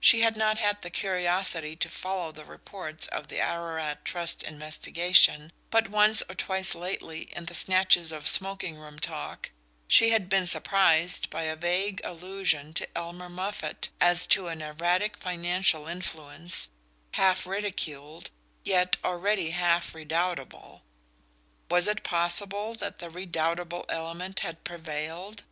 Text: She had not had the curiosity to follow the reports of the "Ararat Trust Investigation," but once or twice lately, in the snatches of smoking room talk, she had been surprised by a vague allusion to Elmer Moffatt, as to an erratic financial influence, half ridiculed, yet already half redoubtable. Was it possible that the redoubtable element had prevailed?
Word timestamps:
She 0.00 0.22
had 0.22 0.38
not 0.38 0.56
had 0.56 0.80
the 0.80 0.88
curiosity 0.88 1.76
to 1.76 1.90
follow 1.90 2.32
the 2.32 2.46
reports 2.46 3.06
of 3.08 3.28
the 3.28 3.40
"Ararat 3.40 4.06
Trust 4.06 4.42
Investigation," 4.42 5.52
but 5.68 5.90
once 5.90 6.22
or 6.30 6.34
twice 6.34 6.74
lately, 6.74 7.24
in 7.36 7.44
the 7.44 7.52
snatches 7.52 8.10
of 8.10 8.26
smoking 8.26 8.76
room 8.78 8.98
talk, 8.98 9.50
she 9.86 10.12
had 10.12 10.30
been 10.30 10.46
surprised 10.46 11.28
by 11.28 11.42
a 11.42 11.56
vague 11.56 12.00
allusion 12.04 12.72
to 12.72 12.88
Elmer 12.96 13.28
Moffatt, 13.28 13.90
as 14.00 14.26
to 14.28 14.48
an 14.48 14.62
erratic 14.62 15.18
financial 15.18 15.86
influence, 15.88 16.68
half 17.12 17.44
ridiculed, 17.46 18.30
yet 18.64 18.96
already 19.04 19.50
half 19.50 19.94
redoubtable. 19.94 20.80
Was 21.68 21.86
it 21.86 22.02
possible 22.02 22.72
that 22.76 22.98
the 22.98 23.10
redoubtable 23.10 23.84
element 23.90 24.38
had 24.40 24.64
prevailed? 24.64 25.42